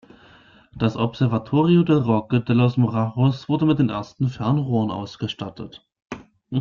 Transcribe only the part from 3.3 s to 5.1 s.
wurde mit den ersten Fernrohren